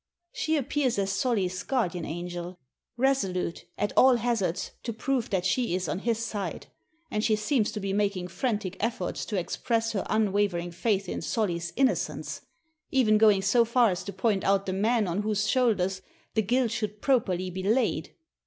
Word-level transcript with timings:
She 0.33 0.57
appears 0.57 0.97
as 0.97 1.11
Solly's 1.11 1.61
guardian 1.61 2.05
angel, 2.05 2.57
resolute, 2.97 3.65
at 3.77 3.93
all 3.95 4.15
hazards, 4.15 4.71
to 4.81 4.93
prove 4.93 5.29
that 5.29 5.45
she 5.45 5.75
is 5.75 5.87
on 5.87 5.99
his 5.99 6.17
side; 6.17 6.65
and 7.11 7.23
she 7.23 7.35
seems 7.35 7.71
to 7.73 7.79
be 7.79 7.93
making 7.93 8.29
frantic 8.29 8.75
efforts 8.79 9.25
to 9.27 9.37
express 9.37 9.91
her 9.91 10.03
unwavering 10.09 10.71
faith 10.71 11.07
in 11.07 11.21
Solly's 11.21 11.71
innocence, 11.75 12.41
even 12.89 13.19
going 13.19 13.43
so 13.43 13.63
far 13.63 13.91
as 13.91 14.03
to 14.05 14.11
point 14.11 14.43
out 14.43 14.65
the 14.65 14.73
man 14.73 15.07
on 15.07 15.21
whose 15.21 15.47
shoulders 15.47 16.01
the 16.33 16.41
guilt 16.41 16.71
should 16.71 16.99
properly 17.03 17.51
be 17.51 17.61
laid." 17.61 18.11